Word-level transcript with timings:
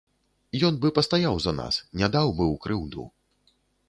Ён 0.69 0.77
бы 0.85 0.89
пастаяў 0.99 1.35
за 1.45 1.53
нас, 1.59 1.77
не 2.01 2.09
даў 2.15 2.27
бы 2.39 2.43
ў 2.53 2.55
крыўду. 2.65 3.03